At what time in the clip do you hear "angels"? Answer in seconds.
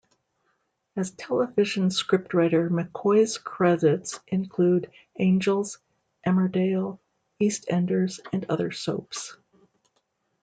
5.19-5.77